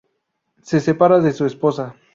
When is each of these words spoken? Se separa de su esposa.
Se 0.63 0.79
separa 0.79 1.19
de 1.19 1.31
su 1.31 1.45
esposa. 1.45 1.93